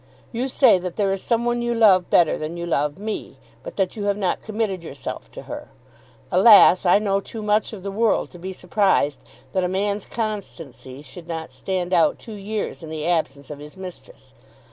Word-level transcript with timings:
You 0.31 0.47
say 0.47 0.79
that 0.79 0.95
there 0.95 1.11
is 1.11 1.21
some 1.21 1.45
one 1.45 1.61
you 1.61 1.75
love 1.75 2.09
better 2.09 2.35
than 2.35 2.57
you 2.57 2.65
love 2.65 2.97
me, 2.97 3.37
but 3.61 3.75
that 3.75 3.95
you 3.95 4.05
have 4.05 4.17
not 4.17 4.41
committed 4.41 4.83
yourself 4.83 5.29
to 5.29 5.43
her. 5.43 5.67
Alas, 6.31 6.87
I 6.87 6.97
know 6.97 7.19
too 7.19 7.43
much 7.43 7.71
of 7.71 7.83
the 7.83 7.91
world 7.91 8.31
to 8.31 8.39
be 8.39 8.51
surprised 8.51 9.19
that 9.53 9.63
a 9.63 9.67
man's 9.67 10.07
constancy 10.07 11.03
should 11.03 11.27
not 11.27 11.53
stand 11.53 11.93
out 11.93 12.17
two 12.17 12.33
years 12.33 12.81
in 12.81 12.89
the 12.89 13.05
absence 13.05 13.51
of 13.51 13.59
his 13.59 13.77
mistress. 13.77 14.33